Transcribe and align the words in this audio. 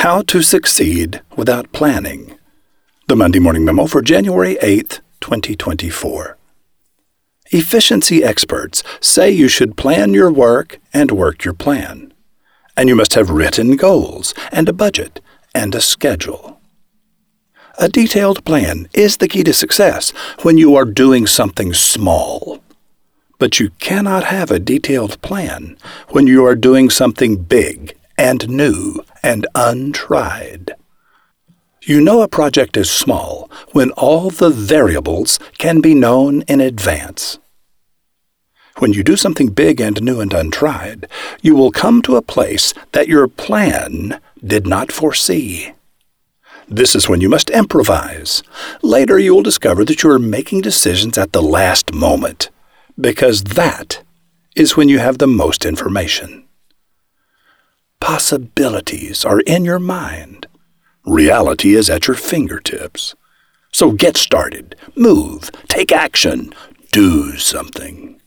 How 0.00 0.22
to 0.22 0.40
Succeed 0.40 1.20
Without 1.36 1.72
Planning. 1.72 2.38
The 3.06 3.16
Monday 3.16 3.38
Morning 3.38 3.66
Memo 3.66 3.84
for 3.84 4.00
January 4.00 4.56
8th, 4.62 5.00
2024. 5.20 6.38
Efficiency 7.50 8.24
experts 8.24 8.82
say 9.02 9.30
you 9.30 9.46
should 9.46 9.76
plan 9.76 10.14
your 10.14 10.32
work 10.32 10.78
and 10.94 11.10
work 11.10 11.44
your 11.44 11.52
plan. 11.52 12.14
And 12.78 12.88
you 12.88 12.96
must 12.96 13.12
have 13.12 13.28
written 13.28 13.76
goals 13.76 14.32
and 14.50 14.70
a 14.70 14.72
budget 14.72 15.20
and 15.54 15.74
a 15.74 15.82
schedule. 15.82 16.58
A 17.78 17.90
detailed 17.90 18.42
plan 18.46 18.88
is 18.94 19.18
the 19.18 19.28
key 19.28 19.44
to 19.44 19.52
success 19.52 20.12
when 20.40 20.56
you 20.56 20.76
are 20.76 20.86
doing 20.86 21.26
something 21.26 21.74
small. 21.74 22.62
But 23.38 23.60
you 23.60 23.68
cannot 23.78 24.24
have 24.24 24.50
a 24.50 24.58
detailed 24.58 25.20
plan 25.20 25.76
when 26.08 26.26
you 26.26 26.42
are 26.46 26.56
doing 26.56 26.88
something 26.88 27.36
big 27.36 27.94
and 28.16 28.48
new 28.48 29.04
and 29.22 29.46
untried. 29.54 30.72
You 31.82 32.00
know 32.00 32.20
a 32.20 32.28
project 32.28 32.76
is 32.76 32.90
small 32.90 33.50
when 33.72 33.90
all 33.92 34.28
the 34.28 34.50
variables 34.50 35.38
can 35.56 35.80
be 35.80 35.94
known 35.94 36.42
in 36.42 36.60
advance. 36.60 37.38
When 38.78 38.92
you 38.92 39.02
do 39.02 39.16
something 39.16 39.48
big 39.48 39.80
and 39.80 40.00
new 40.02 40.20
and 40.20 40.32
untried, 40.32 41.08
you 41.42 41.54
will 41.54 41.70
come 41.70 42.02
to 42.02 42.16
a 42.16 42.22
place 42.22 42.74
that 42.92 43.08
your 43.08 43.28
plan 43.28 44.20
did 44.44 44.66
not 44.66 44.92
foresee. 44.92 45.72
This 46.68 46.94
is 46.94 47.08
when 47.08 47.20
you 47.20 47.28
must 47.28 47.50
improvise. 47.50 48.42
Later, 48.82 49.18
you 49.18 49.34
will 49.34 49.42
discover 49.42 49.84
that 49.84 50.02
you 50.02 50.10
are 50.10 50.18
making 50.18 50.60
decisions 50.60 51.18
at 51.18 51.32
the 51.32 51.42
last 51.42 51.92
moment, 51.92 52.50
because 52.98 53.42
that 53.44 54.02
is 54.54 54.76
when 54.76 54.88
you 54.88 54.98
have 54.98 55.18
the 55.18 55.26
most 55.26 55.64
information 55.64 56.46
possibilities 58.00 59.24
are 59.24 59.40
in 59.40 59.64
your 59.64 59.78
mind. 59.78 60.46
Reality 61.06 61.74
is 61.74 61.88
at 61.88 62.08
your 62.08 62.16
fingertips. 62.16 63.14
So 63.72 63.92
get 63.92 64.16
started, 64.16 64.74
move, 64.96 65.50
take 65.68 65.92
action, 65.92 66.52
do 66.92 67.36
something. 67.36 68.20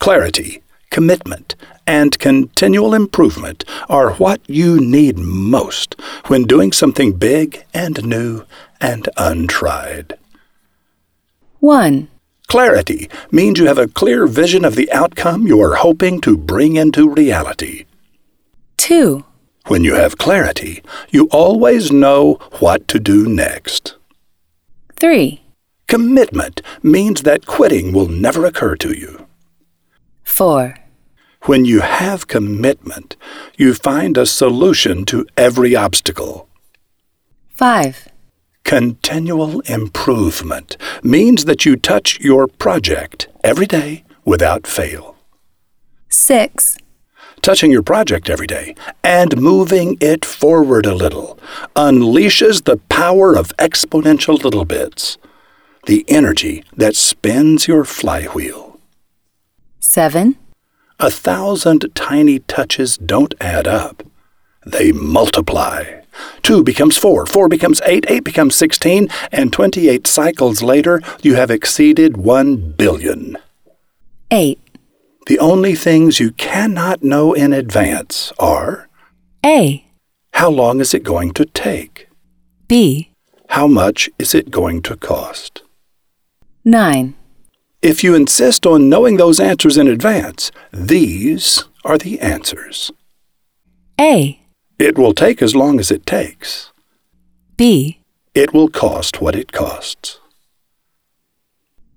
Clarity, 0.00 0.62
commitment, 0.90 1.54
and 1.86 2.18
continual 2.18 2.94
improvement 2.94 3.64
are 3.88 4.14
what 4.14 4.40
you 4.48 4.80
need 4.80 5.18
most 5.18 5.94
when 6.26 6.44
doing 6.44 6.72
something 6.72 7.12
big 7.12 7.64
and 7.72 8.04
new 8.04 8.44
and 8.80 9.08
untried. 9.16 10.18
1. 11.60 12.08
Clarity 12.46 13.10
means 13.30 13.58
you 13.58 13.66
have 13.66 13.78
a 13.78 13.88
clear 13.88 14.26
vision 14.26 14.64
of 14.64 14.74
the 14.74 14.90
outcome 14.92 15.46
you 15.46 15.60
are 15.60 15.76
hoping 15.76 16.20
to 16.20 16.36
bring 16.36 16.76
into 16.76 17.10
reality. 17.10 17.84
2. 18.88 19.22
When 19.66 19.84
you 19.84 19.96
have 19.96 20.16
clarity, 20.16 20.82
you 21.10 21.28
always 21.30 21.92
know 21.92 22.38
what 22.58 22.88
to 22.88 22.98
do 22.98 23.28
next. 23.28 23.96
3. 24.96 25.42
Commitment 25.86 26.62
means 26.82 27.20
that 27.20 27.44
quitting 27.44 27.92
will 27.92 28.08
never 28.08 28.46
occur 28.46 28.76
to 28.76 28.96
you. 28.96 29.26
4. 30.24 30.74
When 31.42 31.66
you 31.66 31.80
have 31.80 32.28
commitment, 32.28 33.16
you 33.58 33.74
find 33.74 34.16
a 34.16 34.24
solution 34.24 35.04
to 35.04 35.26
every 35.36 35.76
obstacle. 35.76 36.48
5. 37.50 38.08
Continual 38.64 39.60
improvement 39.66 40.78
means 41.02 41.44
that 41.44 41.66
you 41.66 41.76
touch 41.76 42.18
your 42.20 42.46
project 42.46 43.28
every 43.44 43.66
day 43.66 44.04
without 44.24 44.66
fail. 44.66 45.14
6. 46.08 46.78
Touching 47.42 47.70
your 47.70 47.82
project 47.82 48.28
every 48.28 48.46
day 48.46 48.74
and 49.02 49.40
moving 49.40 49.96
it 50.00 50.24
forward 50.24 50.86
a 50.86 50.94
little 50.94 51.38
unleashes 51.76 52.64
the 52.64 52.78
power 52.88 53.34
of 53.34 53.56
exponential 53.56 54.42
little 54.42 54.64
bits, 54.64 55.18
the 55.86 56.04
energy 56.08 56.64
that 56.76 56.96
spins 56.96 57.68
your 57.68 57.84
flywheel. 57.84 58.78
7. 59.80 60.36
A 61.00 61.10
thousand 61.10 61.86
tiny 61.94 62.40
touches 62.40 62.98
don't 62.98 63.34
add 63.40 63.68
up, 63.68 64.02
they 64.66 64.90
multiply. 64.92 66.00
Two 66.42 66.64
becomes 66.64 66.96
four, 66.96 67.24
four 67.24 67.48
becomes 67.48 67.80
eight, 67.86 68.04
eight 68.08 68.24
becomes 68.24 68.56
sixteen, 68.56 69.08
and 69.30 69.52
28 69.52 70.06
cycles 70.06 70.62
later, 70.62 71.00
you 71.22 71.36
have 71.36 71.50
exceeded 71.50 72.16
one 72.16 72.72
billion. 72.72 73.38
8. 74.30 74.58
The 75.28 75.38
only 75.40 75.74
things 75.74 76.18
you 76.18 76.30
cannot 76.32 77.02
know 77.02 77.34
in 77.34 77.52
advance 77.52 78.32
are 78.38 78.88
A. 79.44 79.84
how 80.32 80.48
long 80.48 80.80
is 80.80 80.94
it 80.94 81.02
going 81.02 81.34
to 81.34 81.44
take? 81.44 82.08
B. 82.66 83.12
How 83.50 83.66
much 83.66 84.08
is 84.18 84.34
it 84.34 84.50
going 84.50 84.80
to 84.82 84.96
cost? 84.96 85.62
9. 86.64 87.14
If 87.82 88.02
you 88.02 88.14
insist 88.14 88.64
on 88.64 88.88
knowing 88.88 89.18
those 89.18 89.38
answers 89.38 89.76
in 89.76 89.86
advance, 89.86 90.50
these 90.72 91.64
are 91.84 91.98
the 91.98 92.18
answers. 92.20 92.90
A. 94.00 94.40
It 94.78 94.96
will 94.96 95.12
take 95.12 95.42
as 95.42 95.54
long 95.54 95.78
as 95.78 95.90
it 95.90 96.06
takes. 96.06 96.72
B. 97.58 98.00
It 98.34 98.54
will 98.54 98.70
cost 98.70 99.20
what 99.20 99.36
it 99.36 99.52
costs. 99.52 100.20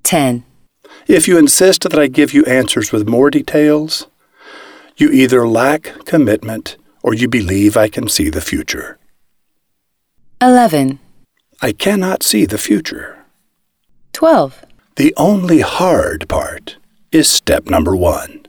10. 0.03 0.43
If 1.07 1.27
you 1.27 1.37
insist 1.37 1.83
that 1.83 1.97
I 1.97 2.07
give 2.07 2.33
you 2.33 2.43
answers 2.45 2.91
with 2.91 3.07
more 3.07 3.29
details, 3.29 4.07
you 4.97 5.09
either 5.11 5.47
lack 5.47 6.05
commitment 6.05 6.77
or 7.03 7.13
you 7.13 7.27
believe 7.27 7.75
I 7.75 7.87
can 7.87 8.07
see 8.07 8.29
the 8.29 8.41
future. 8.41 8.97
11. 10.41 10.99
I 11.61 11.71
cannot 11.71 12.23
see 12.23 12.45
the 12.45 12.57
future. 12.57 13.25
12. 14.13 14.65
The 14.95 15.13
only 15.17 15.61
hard 15.61 16.27
part 16.27 16.77
is 17.11 17.29
step 17.29 17.65
number 17.67 17.95
one. 17.95 18.45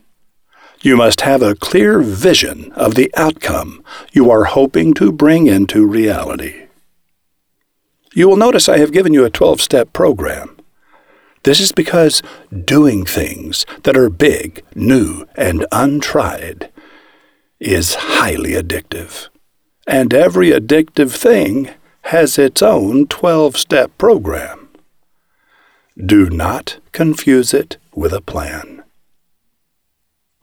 You 0.80 0.96
must 0.96 1.20
have 1.20 1.42
a 1.42 1.54
clear 1.54 2.00
vision 2.00 2.72
of 2.72 2.96
the 2.96 3.12
outcome 3.16 3.84
you 4.12 4.30
are 4.30 4.44
hoping 4.44 4.94
to 4.94 5.12
bring 5.12 5.46
into 5.46 5.86
reality. 5.86 6.66
You 8.14 8.28
will 8.28 8.36
notice 8.36 8.68
I 8.68 8.78
have 8.78 8.92
given 8.92 9.14
you 9.14 9.24
a 9.24 9.30
12 9.30 9.60
step 9.60 9.92
program. 9.92 10.56
This 11.44 11.60
is 11.60 11.72
because 11.72 12.22
doing 12.64 13.04
things 13.04 13.66
that 13.82 13.96
are 13.96 14.08
big, 14.08 14.62
new, 14.74 15.26
and 15.36 15.66
untried 15.72 16.70
is 17.58 17.94
highly 17.94 18.52
addictive. 18.52 19.28
And 19.86 20.14
every 20.14 20.50
addictive 20.50 21.10
thing 21.10 21.70
has 22.02 22.38
its 22.38 22.62
own 22.62 23.06
12 23.08 23.56
step 23.56 23.96
program. 23.98 24.68
Do 25.96 26.30
not 26.30 26.78
confuse 26.92 27.52
it 27.52 27.76
with 27.94 28.12
a 28.12 28.20
plan. 28.20 28.84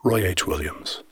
Roy 0.03 0.25
H. 0.25 0.45
Williams. 0.45 1.03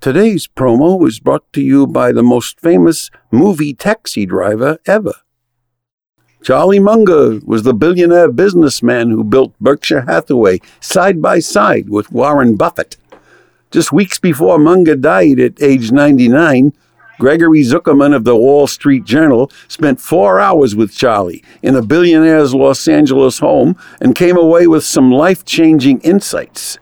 Today's 0.00 0.46
promo 0.46 0.96
was 0.96 1.18
brought 1.18 1.52
to 1.52 1.60
you 1.60 1.84
by 1.84 2.12
the 2.12 2.22
most 2.22 2.60
famous 2.60 3.10
movie 3.32 3.74
taxi 3.74 4.26
driver 4.26 4.78
ever. 4.86 5.14
Charlie 6.40 6.78
Munger 6.78 7.40
was 7.44 7.64
the 7.64 7.74
billionaire 7.74 8.30
businessman 8.30 9.10
who 9.10 9.24
built 9.24 9.58
Berkshire 9.58 10.02
Hathaway 10.02 10.60
side 10.78 11.20
by 11.20 11.40
side 11.40 11.88
with 11.88 12.12
Warren 12.12 12.54
Buffett. 12.54 12.96
Just 13.72 13.90
weeks 13.90 14.20
before 14.20 14.56
Munger 14.56 14.94
died 14.94 15.40
at 15.40 15.60
age 15.60 15.90
99, 15.90 16.72
Gregory 17.18 17.62
Zuckerman 17.62 18.14
of 18.14 18.22
the 18.22 18.36
Wall 18.36 18.68
Street 18.68 19.04
Journal 19.04 19.50
spent 19.66 20.00
four 20.00 20.38
hours 20.38 20.76
with 20.76 20.94
Charlie 20.94 21.42
in 21.60 21.74
a 21.74 21.82
billionaire's 21.82 22.54
Los 22.54 22.86
Angeles 22.86 23.40
home 23.40 23.76
and 24.00 24.14
came 24.14 24.36
away 24.36 24.68
with 24.68 24.84
some 24.84 25.10
life 25.10 25.44
changing 25.44 26.00
insights. 26.02 26.78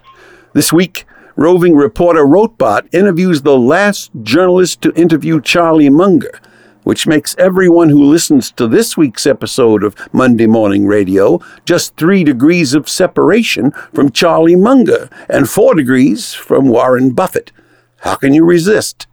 This 0.52 0.70
week, 0.70 1.06
roving 1.36 1.76
reporter 1.76 2.24
Rotbot 2.24 2.92
interviews 2.92 3.42
the 3.42 3.58
last 3.58 4.10
journalist 4.22 4.80
to 4.82 4.92
interview 4.94 5.40
Charlie 5.40 5.90
Munger, 5.90 6.40
which 6.82 7.06
makes 7.06 7.36
everyone 7.38 7.90
who 7.90 8.04
listens 8.04 8.50
to 8.52 8.66
this 8.66 8.96
week's 8.96 9.26
episode 9.26 9.84
of 9.84 9.94
Monday 10.12 10.46
Morning 10.46 10.86
Radio 10.86 11.40
just 11.64 11.96
three 11.96 12.24
degrees 12.24 12.74
of 12.74 12.88
separation 12.88 13.70
from 13.92 14.10
Charlie 14.10 14.56
Munger 14.56 15.08
and 15.28 15.48
four 15.48 15.74
degrees 15.74 16.32
from 16.32 16.68
Warren 16.68 17.12
Buffett. 17.12 17.52
How 17.98 18.16
can 18.16 18.34
you 18.34 18.44
resist? 18.44 19.06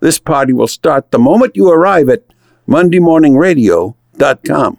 This 0.00 0.18
party 0.18 0.52
will 0.52 0.68
start 0.68 1.10
the 1.10 1.18
moment 1.18 1.56
you 1.56 1.70
arrive 1.70 2.08
at 2.08 2.22
MondayMorningRadio.com. 2.68 4.78